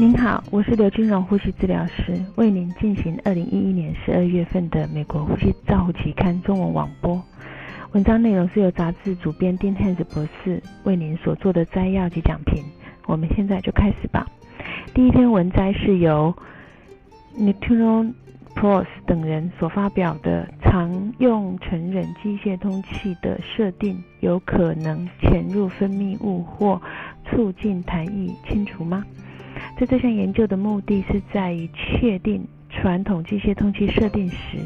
[0.00, 7.22] 您好，我是刘金荣呼吸治疗师，为您进行二零一一年十二月份的美国呼吸照护期刊中文网播。
[7.92, 12.64] 文章内容是由杂志主编丁汉斯博士为您所做的摘要及讲评。
[13.08, 14.26] 我们现在就开始吧。
[14.94, 16.34] 第一篇文摘是由
[17.36, 18.06] n i t u r o
[18.54, 26.80] Pros 等人所发表的常用成人机械通气的设定有可能潜入分泌物或
[27.26, 29.04] 促进痰液清除吗？
[29.86, 34.58] 这项研究的目的是在于确定传统机械通气设定时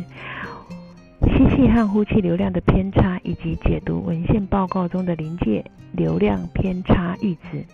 [1.22, 7.64] 吸气和呼气流量的偏差，以及解读文献报告中的临界流量偏差阈值。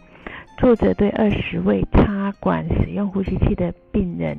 [0.58, 4.38] 作者对二十位插管使用呼吸器的病人。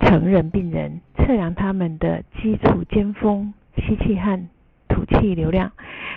[0.00, 4.38] 成人病人测量他们的基础尖峰吸气和
[4.86, 5.72] 吐气流量，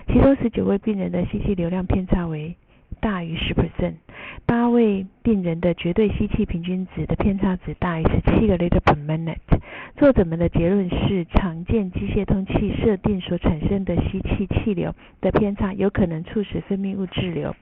[0.07, 2.57] 其中十九位病人的吸气流量偏差为
[2.99, 3.93] 大于十 percent，
[4.47, 9.35] 八位病人的绝对吸气平均值的偏差值大于十七个 liter per minute。
[9.97, 17.53] 作者们的结论是，常见机械通气设定所产生的吸气气流的偏差有可能促使分泌物滞留。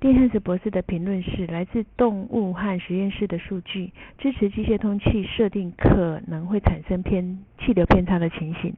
[0.00, 8.74] 丁汉斯博士的评论是：来自动物和实验室的数据支持机械通气设定可能会产生偏气流偏差的情形，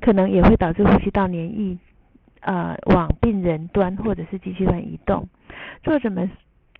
[0.00, 1.78] 可能也会导致呼吸道黏液
[2.40, 5.28] 呃往病人端或者是机器端移动。
[5.84, 6.28] 作者们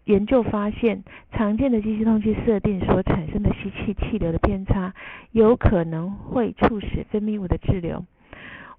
[0.05, 4.93] 研究发现，常见的机械通气设定所产生的吸气气流的偏差
[5.31, 8.05] 有可能会促使分泌物的滞留。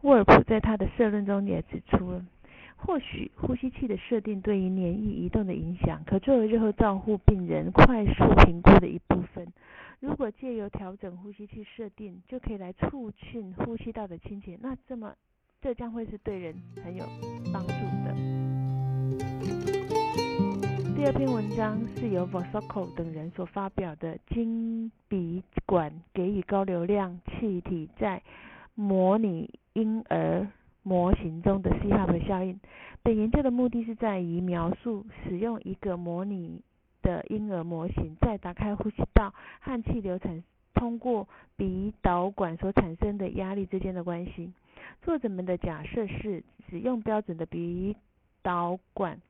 [0.01, 2.25] 沃尔普在他的社论中也指出了。
[2.75, 9.47] 或许呼吸器的设定对于黏液移动的影响，可作为日后照护病人快速评估的一部分。
[10.01, 15.13] 如果借由调整呼吸器设定，就可以来促进呼吸道的清洁，那这么
[15.61, 17.05] 这将会是对人很有
[17.53, 17.71] 帮助
[18.03, 19.72] 的。
[20.95, 28.21] 第二篇文章是由 Vosoko 等人所发表的，经鼻管给予高流量气体在
[28.75, 30.47] 模拟婴儿。
[30.85, 32.59] 模型中的 C-HAP 效应。
[33.03, 36.61] 本研究的目的是在于描述使用一个模拟
[37.01, 41.25] 的婴儿模型，在打开呼吸道和气流产通过
[41.55, 44.51] 鼻导管所产生的压力之间的关系。
[45.03, 47.95] 作者们的假设是，使用标准的鼻
[48.41, 49.21] 导管。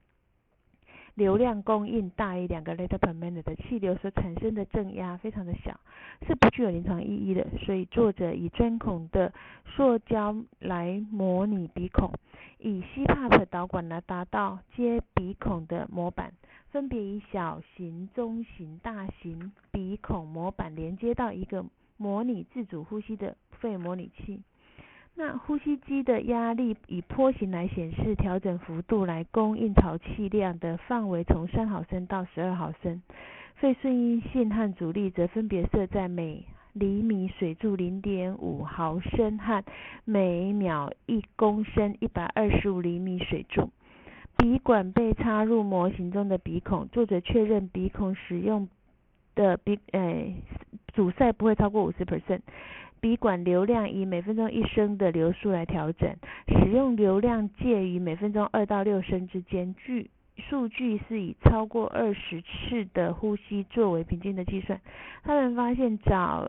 [1.15, 5.79] 流量供应大于两个 liter per minute 的气流所产生的正压非常的小，
[6.27, 7.45] 是不具有临床意义的。
[7.65, 9.31] 所以作者以钻孔的
[9.75, 12.11] 塑胶来模拟鼻孔，
[12.57, 16.33] 以 CPAP 导管来达到接鼻孔的模板，
[16.71, 21.63] 分别以小型、中型、大型鼻孔模板连接到一个
[21.97, 24.41] 模拟自主呼吸的肺模拟器。
[25.15, 33.01] 那呼吸机的压力以波形来显示，调整幅度来供应潮气量的范围从三毫升到十二毫升。
[33.55, 36.43] 肺顺应性和阻力则分别设在每
[36.73, 39.63] 厘米水柱零点五毫升和
[40.03, 43.69] 每秒一公升一百二十五厘米水柱。
[44.35, 48.67] 鼻管被插入模型中的鼻孔，作者确认鼻孔使用
[49.35, 50.35] 的鼻诶
[50.91, 52.41] 阻塞不会超过五十 percent。
[53.03, 56.15] 鼻管流量以每分钟一升的流速来调整，
[56.47, 59.75] 使用流量介于每分钟二到六升之间。
[59.75, 64.79] 据数据是以超过二十次的呼吸作为平均的计算。
[65.21, 66.47] 他们发现早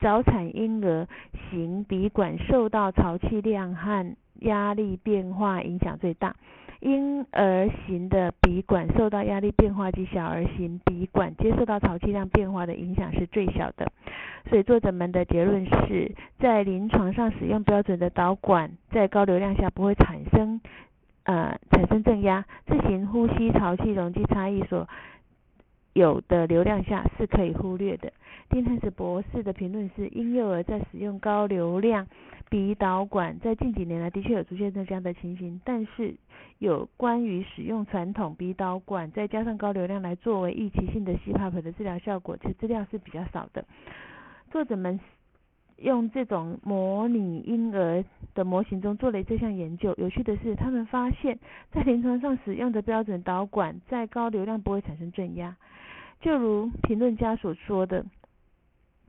[0.00, 1.06] 早产婴儿
[1.48, 6.34] 型鼻管受到潮气量和压力变化影响最大。
[6.80, 13.90] 婴儿型的鼻管受到压力变化及小儿型鼻管接受到潮气量变化的影响是最小的，
[14.48, 20.60] 所以作者们的结论是在临床上使用标准的导管，在高流量下不会产生
[21.24, 24.88] 呃产生正压，自行呼吸潮气容积差异所
[25.92, 28.12] 有的流量下是可以忽略的。
[28.50, 32.06] 丁汉斯博士的评论是：婴幼儿在使用高流量
[32.48, 36.14] 鼻导管，在近几年来的确有出现这样的情形，但是
[36.58, 43.64] 有关于使用传统鼻导管再加上高流量来作为预期性的 CPAP 的治疗效果，其实资料是比较少的。
[44.50, 44.98] 作者们
[45.78, 48.04] 用这种模拟婴儿
[48.34, 51.38] 的模型中做了这项研究，有趣的是，他们发现，
[51.72, 55.56] 在临床上使用的标准导管在高流量不会产生正压，
[56.20, 58.04] 就如评论家所说的。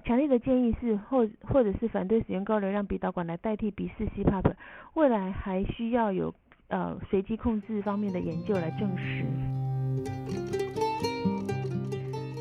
[0.06, 4.54] 强烈的建议是，或或者是反对使用高流量鼻导管来代替鼻式 CPAP，
[4.94, 6.34] 未来还需要有
[6.70, 9.59] 呃随机控制方面的研究来证实。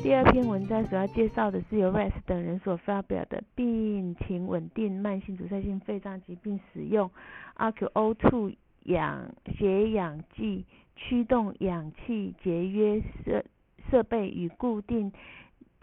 [0.01, 7.11] 第二篇文章主要介绍的是由 West 等人所发表的病情稳定慢性阻塞性肺脏疾病使用
[7.57, 8.55] RQO2
[8.85, 10.65] 氧血氧剂
[10.95, 13.43] 驱动氧气节约设
[13.91, 15.11] 设备与固定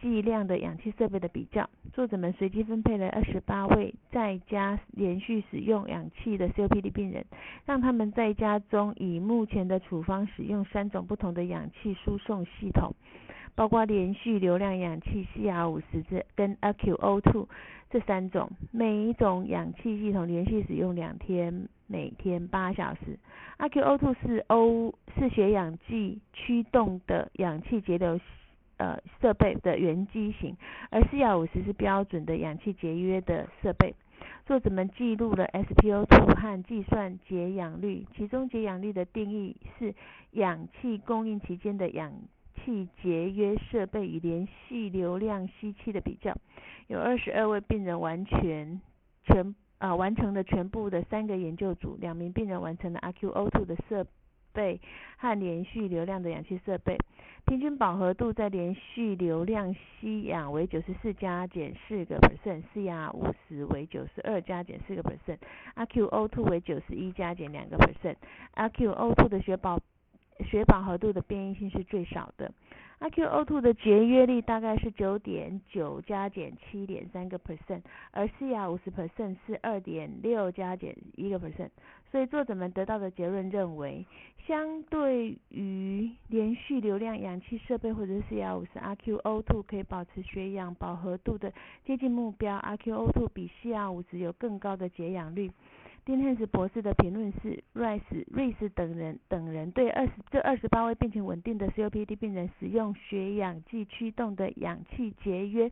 [0.00, 1.68] 剂量的氧气设备的比较。
[1.92, 7.26] 作者们随机分配了二十八位在家连续使用氧气的 COPD 病人，
[7.66, 12.94] 让他们在家中以目前的处方使用三种不同的氧气输送系统。
[13.56, 17.46] 包括连续流量氧气 CR 五十这跟 AQO2
[17.90, 23.18] 这三种，每一种氧气系统连续使用两天，每天八小时。
[23.58, 28.20] AQO2 是 O 是血氧计驱动的氧气节流
[28.76, 30.54] 呃设备的原机型，
[30.90, 33.94] 而 CR 五十是标准的氧气节约的设备。
[34.44, 39.94] 作者们记录了 SPO2 和计算节氧率，其中节氧率的定义是
[40.32, 42.12] 氧气供应期间的氧。
[42.66, 46.36] 气节约设备与连续流量吸气的比较，
[46.88, 48.80] 有二十二位病人完全
[49.22, 54.04] 全啊完成了全部的三个研究组，两名病人完成了 RQO2 的设
[54.52, 54.80] 备
[55.16, 56.98] 和连续流量的氧气设备，
[57.46, 69.78] 平均饱和度在连续流量吸氧为九十四加减四个 percent，CR 五十为九十二加减四个 percent，RQO2 为九十一加减两个 percent，RQO2 的血保。
[70.44, 72.52] 血饱和度的变异性是最少的
[73.00, 81.70] ，AQO2 的节约率大概是九点九加减七点三个 percent，而 CR 五十 percent 是二点六加减一个 percent，
[82.10, 84.04] 所以作者们得到的结论认为，
[84.46, 91.52] 相对于连续流量氧气设备或者是 CR 五十，AQO2 可以保持血氧饱和度的
[91.84, 95.50] 接近目标，AQO2 比 CR 五十有更高的解氧率。
[96.06, 105.68] 丁汉斯博士的评论是：瑞斯、瑞斯等人等人对二十这二十八位病情稳定的 COPD 病人使用血氧计驱动的氧气节约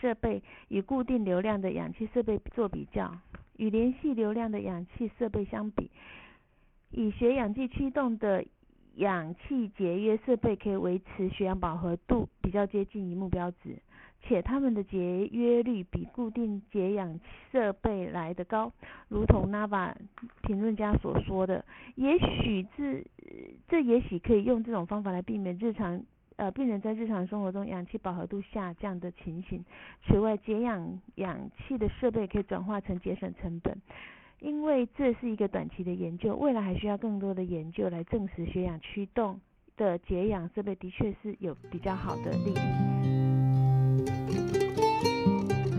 [0.00, 3.18] 设备与固定流量的氧气设备做比较，
[3.56, 5.92] 与连续流量的氧气设备相比，
[6.90, 8.44] 以血氧计驱动的
[8.96, 13.78] 氧气节约设备可以维持血氧饱和度比较接近于目标值。
[14.22, 17.18] 且它们的节约率比固定节氧
[17.50, 18.72] 设备来得高，
[19.08, 19.94] 如同 Nava
[20.42, 21.64] 评论家所说的，
[21.96, 23.04] 也许这
[23.68, 26.02] 这也许可以用这种方法来避免日常
[26.36, 29.64] 呃病人在日常生活中氧气饱和度下降的情形。
[30.06, 33.80] 此外，节氧氧气的设备可以转化成节省成本，
[34.40, 39.40] 因为这是一个短期的研究，未来还需要更多的研究来证实血氧驱动
[39.76, 43.19] 的节氧设备的确是有比较好的利益。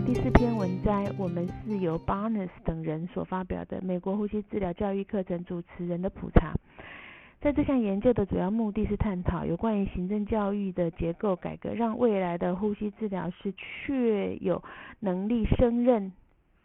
[0.06, 6.52] 第四篇文摘，我们是由 Barnes 等人所发表的美国呼吸治疗教育课程主持人的普查。
[7.40, 14.62] 在这项研究的主要目的是探讨有关于行政教育的结构改革，让未来的呼吸治疗师确有
[15.00, 16.12] 能力胜任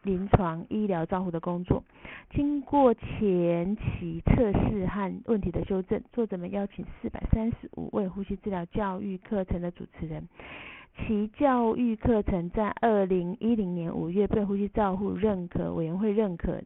[0.04, 1.84] 临床医疗照护的工作。
[2.30, 10.28] 经过前期测试和问题的修正，作者们邀请四百三十五位呼吸治疗教育课程的主持人。
[11.06, 16.62] 其教育课程在二零一零年五月被呼吸照护认可委员会认可，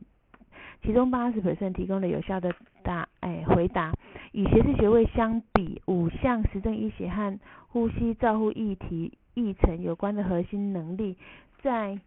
[0.81, 2.51] 其中八十 percent 提供了有效的
[2.81, 3.91] 答哎回答。
[4.31, 7.37] 与学士学位相比，五项实证医学和
[7.67, 11.17] 呼吸照护议题议程有关的核心能力，
[11.61, 11.99] 在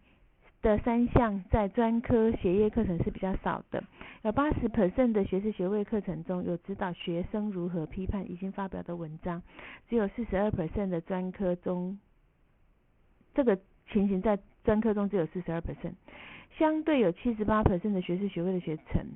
[0.62, 3.84] 的三项在专科学业课程是比较少的。
[4.22, 9.42] 有八十 percent 的学士学位课程中有指导学生如何批判已经发表的文章，
[9.88, 11.96] 只有四十二 percent 的专科中。
[13.34, 13.58] 这个
[13.93, 15.94] 情形在专科中只有四十二 percent，
[16.56, 19.06] 相对有七十八 percent 的学士学位的学程，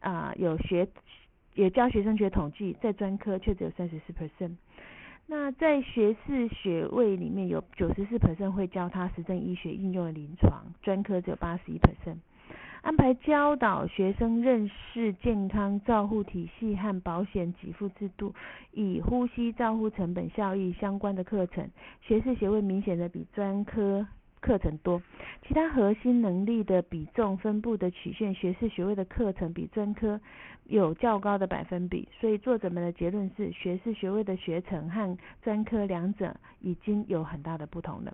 [0.00, 0.88] 啊，有学
[1.54, 4.56] 也教学生学统计，在专科却只有三十四 percent。
[5.26, 12.16] 那在学士学位里面有九十四 percent 会教他实证医学应用的临床，专科只有八十一 percent。
[12.82, 18.34] 安排教导学生认识健康照护体系和保险给付制度，
[18.72, 21.70] 以呼吸照护成本效益相关的课程，
[22.00, 24.04] 学士学位明显的比专科
[24.40, 25.00] 课程多。
[25.46, 30.20] 其他核心能力的比重分布的曲线，学士学位的课程比专科
[30.64, 32.08] 有较高的百分比。
[32.20, 38.12] 所以作者们的结论是，学士学位的学程和专科两者已经有很大的不同了。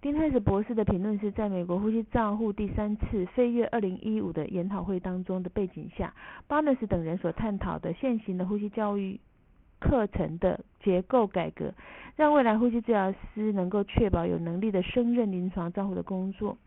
[0.00, 6.12] 丁泰斯博士的评论是在美国呼吸账户第三次飞跃二零一五的研讨会当中的背景下，
[6.46, 9.18] 巴纳斯等人所探讨的现行的呼吸教育
[9.80, 11.72] 课程的结构改革，
[12.16, 16.58] 让未来呼吸治疗师能够确保有能力的升任临床账户的工作。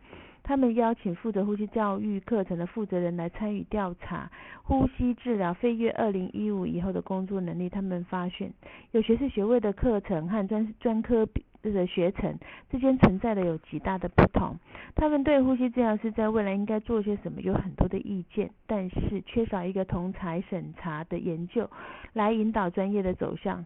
[0.44, 4.32] 他们邀请负责呼吸教育课程的负责人来参与调查
[4.64, 7.70] 呼吸治疗飞跃二零一五以后的工作能力。
[7.70, 8.52] 他们发现
[8.92, 11.28] 有学士学位的课程和专专科
[11.70, 11.78] 比。
[11.78, 12.40] 的学程
[12.72, 14.58] 之间存在的有极大的不同，
[14.96, 21.70] 他们对呼吸治疗师在未来应该做些什么有很多的意见，但是缺少一个同才审查的研究
[22.14, 23.64] 来引导专业的走向。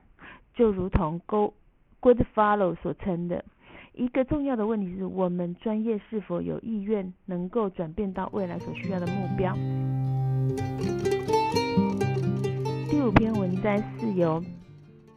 [0.53, 1.53] 就如同 Go
[2.01, 3.45] Good Follow 所称的，
[3.93, 9.55] 一个重要的问题是我们专业是否有意愿能够转变到未来所需要的目标。
[12.89, 14.43] 第五篇文摘是由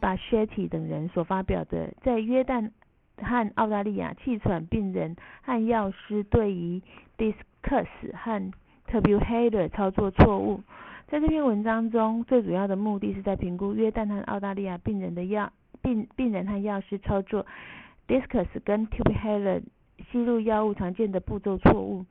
[0.05, 2.69] Bashetti 等人所发表的，在约旦
[3.17, 6.79] 和澳大利亚气喘病人和药师对于
[7.17, 8.51] Discuss 和
[8.87, 10.61] Tubular 操作错误。
[11.07, 17.43] 在这篇文章中，最主要的目的是在评估约旦和澳大利亚病人的药病病人和药师操作
[18.07, 19.63] Discuss 跟 Tubular
[20.11, 22.05] 吸入药物常见的步骤错误。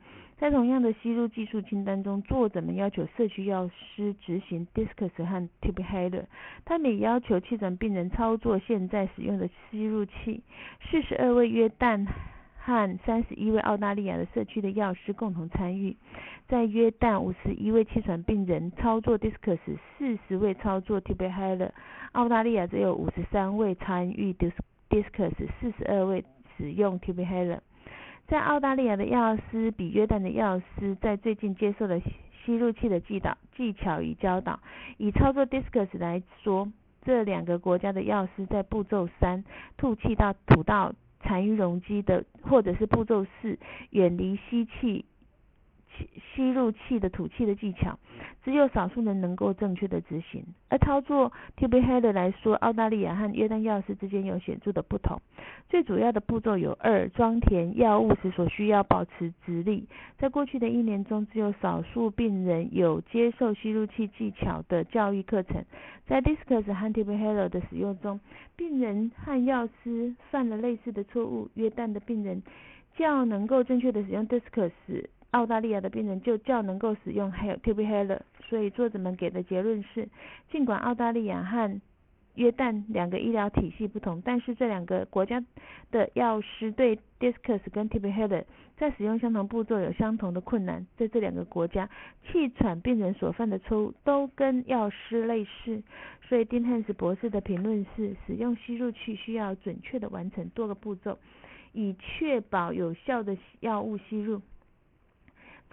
[0.44, 6.24] 在同样的吸入技术清单中，作者们要求社区药师执行 Discuss 和 Tubular，
[6.66, 10.42] 他们也要求气喘病人操作现在使用的吸入器。
[10.82, 12.06] 四十二位约旦
[12.58, 15.96] 和三十一位澳大利亚的社区的药师共同参与。
[16.46, 19.58] 在约旦，五十一位气喘病人操作 Discuss，
[19.96, 21.70] 四十位操作 Tubular。
[22.12, 24.34] 澳大利亚只有五十三位参与
[24.90, 26.22] Discuss，四十二位
[26.58, 27.60] 使用 Tubular。
[28.26, 34.58] 在澳大利亚的药师比约旦的药师在最近接受了吸入器的技导技巧与教导。
[34.96, 39.44] 以操作 Discuss 来说，这两个国家的药师在步骤三
[39.76, 43.58] 吐气到吐到残余容积的，或者是步骤四
[43.90, 45.04] 远离吸气。
[46.34, 47.98] 吸入气的吐气的技巧，
[48.44, 50.44] 只有少数人能够正确的执行。
[50.68, 55.20] 而操作 t b h e a d 来说，澳大利亚和约旦药师之间有显著的不同。
[55.68, 59.86] 最主要的步骤有二：装填药物时所需要保持直立。
[60.18, 65.64] 在过去的一年中，只有少数病人有接受吸入器技巧的教育课程。
[66.06, 68.20] 在 Discus 和 t b h e a d 的使用中，
[68.56, 71.48] 病人和药师犯了类似的错误。
[71.54, 72.42] 约旦的病人
[72.96, 74.70] 较能够正确的使用 Discus，。
[75.34, 80.08] 澳大利亚的病人就较能够使用 Hel Tubular，所以作者们给的结论是，
[80.48, 81.80] 尽管澳大利亚和
[82.36, 85.42] 约旦两个医疗体系不同，但是这两个国家
[85.90, 88.44] 的药师对 Discus 跟 Tubular
[88.76, 90.86] 在使用相同步骤有相同的困难。
[90.96, 91.90] 在这两个国家，
[92.26, 95.82] 气喘病人所犯的错误都跟药师类似，
[96.28, 101.18] 所以丁汉斯博士的评论是，使用吸入器需要准确的完成多个步骤，
[101.72, 104.40] 以确保有效的药物吸入。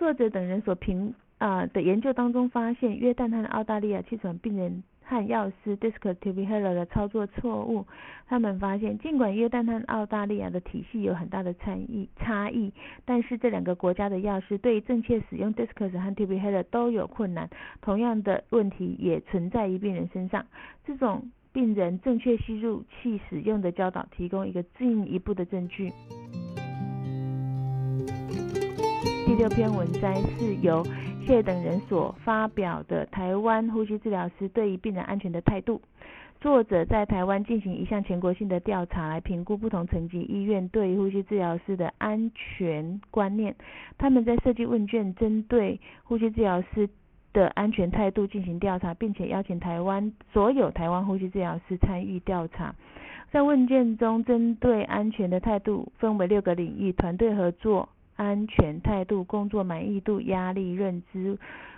[0.01, 7.85] 作者等人所评啊的研究当中发现，约旦和澳大利亚气喘病人和药师 discus Tubular 的操作错误。
[8.27, 12.73] 他们发现，尽管约旦和澳大利亚的体系有很大的差异差异，
[13.05, 17.47] 但是这两个国家的药师对正确使用 discus 和 Tubular 都有困难。
[17.79, 20.43] 同样的问题也存在于病人身上。
[20.83, 25.91] 这种病人正确吸入器使用的教导，提供一个进一步的证据。
[29.31, 30.85] 第六篇文摘是由
[31.25, 35.81] 谢等人所发表的台湾呼吸治疗师对于病人安全的态度。
[36.41, 43.55] 作者在台湾进行一项全国性的调查，来评估不同层级医院对呼吸治疗师的安全观念。
[43.97, 46.89] 他们在设计问卷，针对呼吸治疗师
[47.31, 52.75] 的安全态度进行调查，并且邀请台湾所有台湾呼吸治疗师参与调查。
[53.31, 57.87] 在问卷中，针对安全的态度分为六个领域：团队合作。
[58.15, 61.37] 安全态度、工作满意度、压力认知、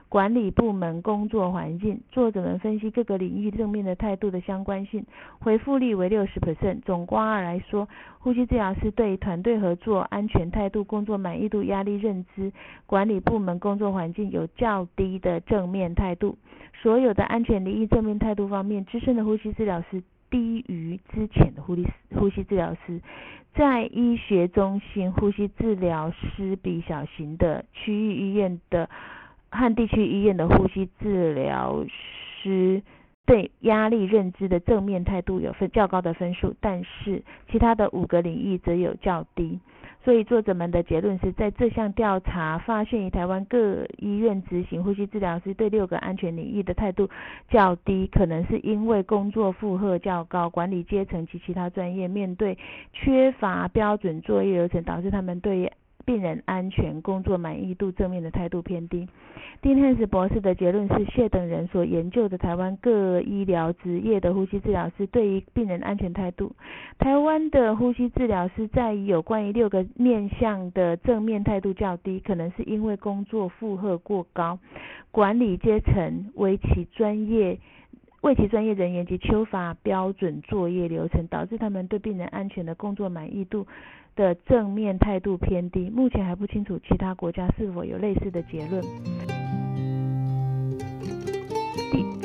[0.10, 2.02] 管理部门工作环境。
[2.12, 5.06] 作者们分析各个领域正面的态度的相关性，
[5.40, 6.82] 回复率为六十 percent。
[6.82, 7.88] 总括来说，
[8.20, 12.52] 呼吸治疗师对团队合作、安全态度、工作满意度、压力认知、
[12.86, 16.38] 管理部门工作环境有较低的正面态度。
[16.82, 21.86] 所有的安全领域正面态度方面，资深的呼吸治疗师低于之前的呼吸
[22.16, 23.00] 呼吸治疗师。
[23.54, 28.90] 在医学中心，呼吸治疗师比小型的区域医院的
[29.52, 31.86] 和地区医院的呼吸治疗
[32.42, 32.82] 师
[33.28, 37.22] 对压力认知的正面态度有分较高的分数，但是
[37.52, 39.60] 其他的五个领域则有较低。
[40.04, 47.10] 所以作者们的结论是在这项调查发现，以台湾各医院执行呼吸治疗师对六个安全领域的态度
[47.50, 52.58] 较低，可能是因为工作负荷较高，管理阶层及其他专业面对
[52.92, 55.72] 缺乏标准作业流程，导致他们对
[56.06, 59.08] 病人安全工作满意度正面的态度偏低。
[59.62, 66.54] 丁汉斯博士的结论是，谢等人所研究的台湾各医疗职业的呼吸治疗师对于病人安全态度，
[67.00, 74.60] 台湾的呼吸治疗师在有关于六个面向的正面态度较低，可能是因为工作负荷过高，
[75.12, 77.58] 管理阶层为其专业。
[78.24, 83.68] 为其专业人员及缺乏标准作业流程，导致他们对病人安全的工作满意度
[84.16, 85.90] 的正面态度偏低。
[85.90, 88.82] 目前还不清楚其他国家是否有类似的结论。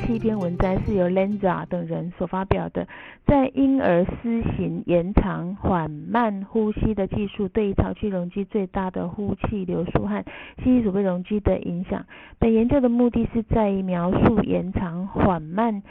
[0.09, 2.89] 这篇文章是由 Lenza 等人所发表的，
[3.27, 10.25] 在婴儿施行延长缓慢呼吸的技术对于潮气容积最大的呼气流速和
[10.65, 12.07] 吸气储备容积的影响。
[12.39, 15.83] 本研究的目的是在于描述延长缓慢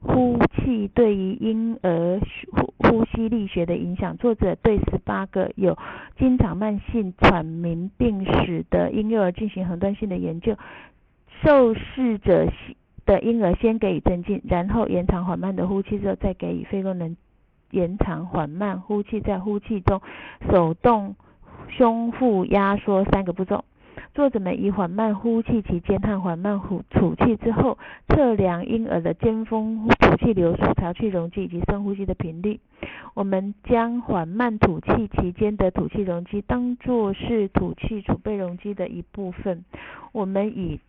[0.00, 2.20] 呼气对于婴儿
[2.52, 4.14] 呼呼吸力学的影响。
[4.18, 5.78] 作者对十八个有
[6.18, 10.54] 经常慢性喘鸣病史的婴幼儿进行横断性的研究。
[11.42, 12.46] 受试者
[13.04, 17.16] 的婴儿先给予镇静，然后延长缓慢的呼气之后，再给予肺功能
[17.70, 20.00] 延长缓慢呼气，在呼气中
[20.50, 21.16] 手动
[21.68, 23.64] 胸腹压缩三个步骤。
[24.14, 27.78] 作者们以缓慢呼气期间和缓慢呼吐气之后，
[28.08, 32.60] 测量婴儿的尖峰吐气流速、潮气容积以及深呼吸的频率。
[33.14, 39.64] 我们将缓慢吐气期间的吐气容积当作是吐气储备容积的一部分。
[40.12, 40.80] 我们以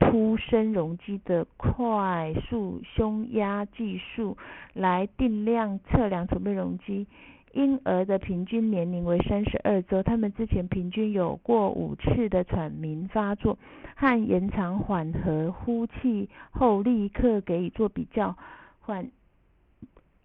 [0.00, 4.36] 突深容积的快速胸压计数
[4.72, 7.06] 来定量测量储备容积。
[7.52, 13.58] 婴儿的平均年龄为三十二周，他们之前平均有过五次的喘鸣发作，
[13.96, 18.36] 和延长缓和呼气后立刻给予做比较，
[18.78, 19.10] 缓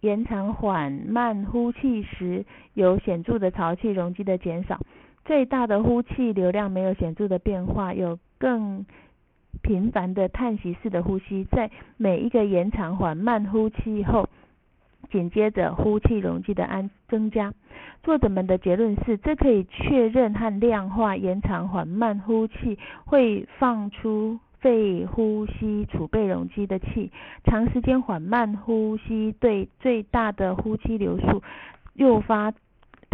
[0.00, 4.80] 延长缓慢呼气时有显著的潮气容积的减少，
[5.24, 8.86] 最大的呼气流量没有显著的变化，有更。
[9.62, 14.28] 频繁的叹息式的呼吸，在每一个延长缓慢呼气后，
[15.10, 17.52] 紧接着呼气容积的安增加。
[18.02, 27.10] 作者们的结论是，这可以确认和量化延长缓慢呼气会放出肺呼吸储备容积的气。
[27.44, 31.42] 长时间缓慢呼吸对最大的呼气流速
[31.94, 32.52] 诱发。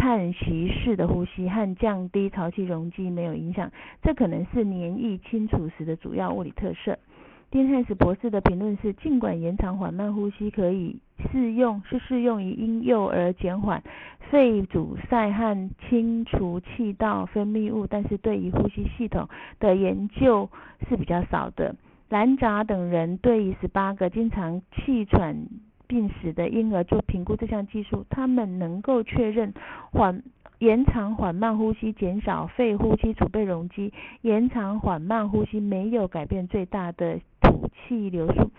[0.03, 6.99] 叹息式的呼吸和降低潮气容积没有影响，这可能是黏液清除时的主要物理特色。
[7.49, 10.99] 丁汉斯博士的评论是：尽管延长缓慢呼吸可以
[11.31, 13.81] 适用，是适用于婴幼儿减缓
[14.29, 19.29] 肺阻塞和清除气道分泌物，但是对于呼吸系统
[19.61, 20.49] 的研究
[20.89, 21.77] 是比较少的。
[22.09, 25.47] 兰扎等人对于十八个经常气喘。
[25.87, 29.53] 病史的婴儿做评估这项技术，他们能够确认
[29.91, 30.23] 缓
[30.59, 33.91] 延长缓慢呼吸，减少肺呼吸储备容积。
[34.21, 38.49] 延长缓慢呼吸没有改变最大的吐气流速，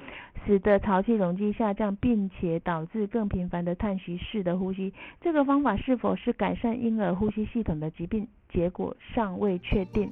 [0.44, 4.92] 使得潮气容积下降，并且导致更频繁的叹息式的呼吸。
[5.20, 10.10] 这个方法是否是改善婴儿呼吸系统的疾病，结果尚未确定。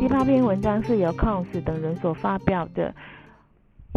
[0.00, 2.92] 第八篇文章是由 Cons 等人所发表的。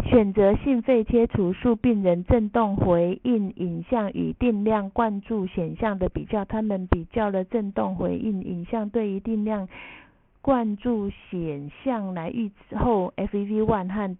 [0.02, 9.68] 选择性肺切除术病人振动回应影像与定量灌注显像的比较，他们比较了振动回应影像对于定量
[10.42, 14.16] 灌注显像来预后 FEV1 和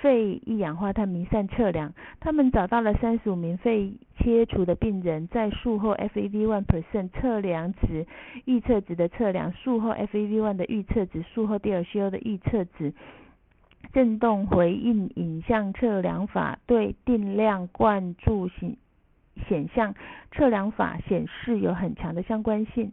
[0.00, 1.92] 肺一氧化碳弥散测量。
[2.18, 8.06] 他们找到了三十五名肺切除的病人，在术后 FEV1 百分测量值
[8.46, 12.92] 预测值的测量，术后 FEV1 的预测值，术后 DLCO 的预测值。
[13.92, 18.76] 振动回应影像测量法对定量灌注型
[19.48, 19.94] 显像
[20.30, 22.92] 测量法显示有很强的相关性。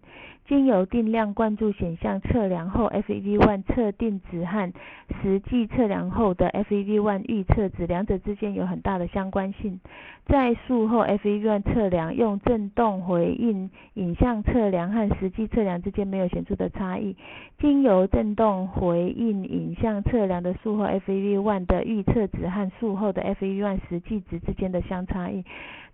[0.50, 4.74] 经由定量灌注显像测量后，FEV1 测定值和
[5.22, 9.80] 实际测量后的 FEV1 预测值两者之间有很大的相关性。
[10.26, 17.16] 在术后 FEV1 测量用振动回应影像测量和实际测量之间没有显著的差异。
[17.60, 25.46] 经由振动回应影像测量的术后 FEV1 的预测值和术后的 FEV1 实际值之间的相差异。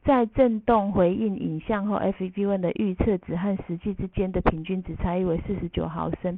[0.05, 6.37] 在振动回应影像后，FEV1 的预测值和实际之间的平均值差异为四十九毫升。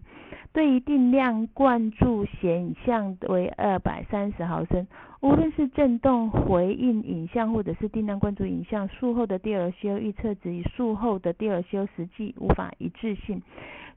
[0.53, 4.87] 对于定量灌注显像为二百三十毫升。
[5.19, 13.41] 无论是振动回应影像或者是定量灌注影像，术后的 DLCO 预测值与术后的 DLCO 实际无法一致性，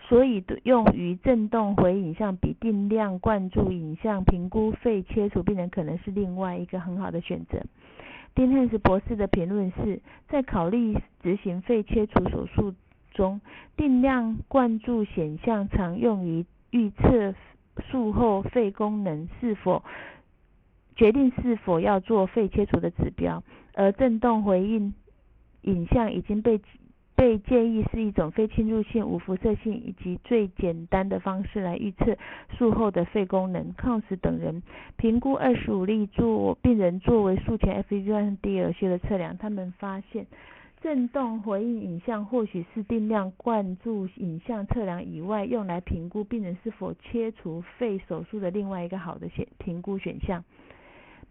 [0.00, 7.62] 所以用于振动回影像比定量灌注影像评估肺切除病人可能是另外一个很好的选择。
[8.34, 12.74] 丁汉斯博士的评论是在考虑执行肺切除手术
[13.12, 13.40] 中，
[13.76, 17.34] 定量灌注显像常用于预测
[17.90, 19.82] 术后肺功能是否
[20.96, 23.42] 决定是否要做肺切除的指标，
[23.74, 24.94] 而振动回应
[25.62, 26.60] 影像已经被。
[27.20, 32.16] 被建议是一种非侵入性、无辐射性以及最简单的方式来预测
[32.56, 33.74] 术后的肺功能。
[33.74, 34.62] 康斯等人
[34.96, 40.26] 评估二十五例做病人作为术前 FEV1 和 DLCO 的测量，他们发现
[40.80, 50.42] 振动回应影像或许是定量灌注影像测量以外，用来评估病人是否切除肺手术的另外一个好的选评估选项。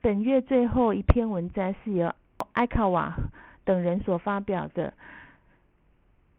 [0.02, 2.14] 本月最后一篇文章是由
[2.54, 3.16] 艾卡瓦
[3.66, 4.94] 等人所发表的。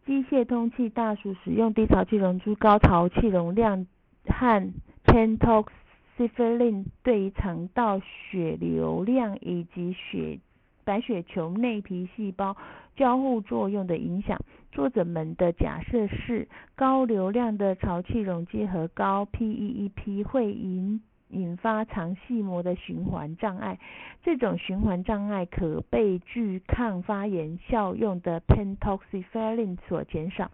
[0.05, 3.85] 机械通气大鼠使用低潮气溶珠、高潮气容量
[4.25, 4.73] 和
[5.05, 10.39] pentoxifylline 对于肠道血流量以及血
[10.83, 12.57] 白血球内皮细胞
[12.95, 14.39] 交互作用的影响。
[14.71, 23.79] 作者们的假设是，高流量的潮气溶剂和高 PEEP 会引引发肠系膜的循环障碍，
[24.23, 30.51] 这种循环障碍可被具抗发炎效用的 pentoxifylline 所减少。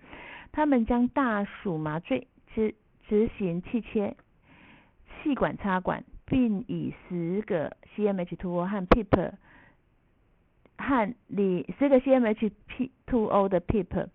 [0.52, 2.74] 他们将大鼠麻醉执
[3.08, 4.16] 执行气切、
[5.24, 9.32] 气管插管，并以十个 cmH2O 和 PEEP
[10.78, 14.08] 和里十个 cmh p2o 的 PEEP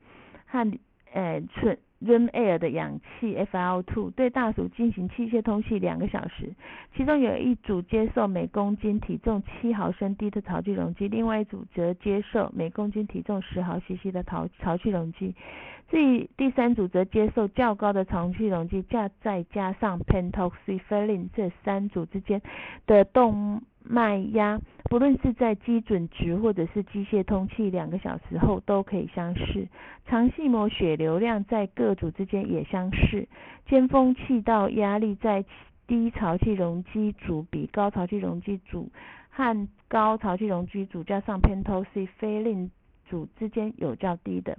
[0.46, 0.78] 和
[1.12, 6.54] 呃纯 room air 的氧气 FiO2 对大鼠进行气械通气两个小时，
[6.96, 15.34] 其中有一组接受每公斤体重七毫升低的潮气容积，另外一组则接受每公斤体重十毫 cc 的潮潮气容积。
[15.90, 22.40] 至于第三组则接受较高的潮气容积，加再加上 pentoxifylline，这三组之间
[22.86, 29.66] 的动脉压，不论是在基准值或者是机械通气两个小时后都可以相似。
[30.06, 33.26] 肠系膜血流量在各组之间也相似。
[33.66, 35.44] 尖峰气道压力在
[35.86, 38.90] 低潮气溶机组比高潮气溶机组
[39.30, 42.70] 和高潮气溶机组加上 pentoxifyllin
[43.08, 44.56] 组之间有较低的。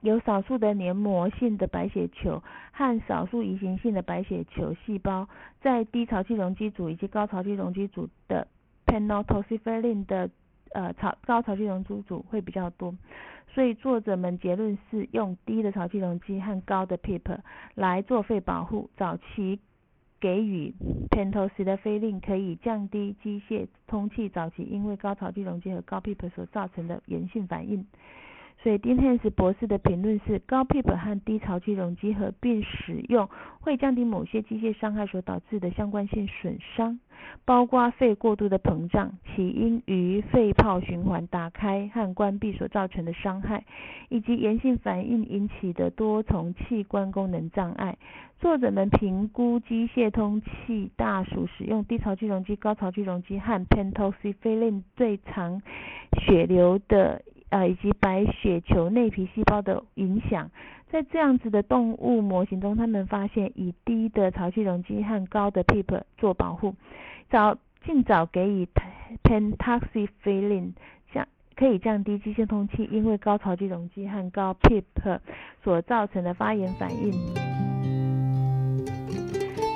[0.00, 5.28] 有少数的黏膜性的白血球和少数移行性的白血球细胞
[5.60, 8.48] 在低潮气溶机组以及高潮气溶机组的
[8.86, 10.30] pentoxifylline 的
[10.72, 12.94] 呃潮高潮气溶机组会比较多，
[13.48, 17.38] 所以作者们结论是用低的潮气溶剂和高的 PEEP
[17.74, 18.88] 来做肺保护。
[18.96, 19.60] 早期
[20.18, 20.74] 给予
[21.10, 27.86] pentoxifylline 可以降低机械通气早期因为高潮气溶剂和高 PEEP 所造成的炎性反应。
[28.62, 33.26] 所以丁汉斯博士的评论是：高 PEEP 和低潮气溶剂合并使用
[33.58, 37.00] 会降低某些机械伤害所导致的相关性损伤，
[37.46, 43.64] 包括肺过度的膨胀，起因于肺泡循环打开和关闭所造成的伤害，
[44.10, 47.96] 以及炎性反应引起的多重器官功能障碍。
[48.40, 55.62] 作者们评估机械通气大鼠使用低潮气溶剂、高潮气溶剂和 pentoxifylline 对肠
[56.26, 57.22] 血流的。
[57.50, 60.50] 呃，以及白血球内皮细胞的影响，
[60.90, 66.74] 在这样子的动物模型中，他们发现以低的潮气容积和高的 PEEP 做保护，
[67.28, 68.68] 早尽早给予
[69.24, 70.72] pentoxifylline，
[71.12, 75.18] 降可以降低机械通气因为高潮气容积和高 PEEP
[75.62, 77.12] 所造成的发炎反应。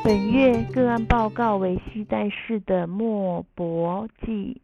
[0.05, 4.61] 本月个案报告为吸带式的莫博剂。